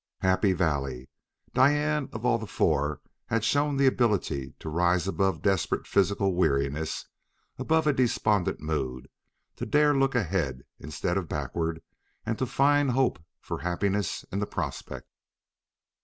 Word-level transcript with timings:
"Happy 0.21 0.51
Valley!" 0.51 1.09
Diane 1.53 2.09
of 2.11 2.25
all 2.25 2.39
the 2.39 2.47
four 2.47 3.01
had 3.27 3.43
shown 3.43 3.77
the 3.77 3.85
ability 3.85 4.55
to 4.57 4.67
rise 4.67 5.07
above 5.07 5.43
desperate 5.43 5.85
physical 5.85 6.33
weariness, 6.33 7.05
above 7.59 7.85
a 7.85 7.93
despondent 7.93 8.59
mood, 8.59 9.09
to 9.57 9.63
dare 9.67 9.93
look 9.95 10.15
ahead 10.15 10.63
instead 10.79 11.17
of 11.17 11.29
backward 11.29 11.83
and 12.25 12.39
to 12.39 12.47
find 12.47 12.89
hope 12.93 13.21
for 13.39 13.59
happiness 13.59 14.25
in 14.31 14.39
the 14.39 14.47
prospect. 14.47 15.07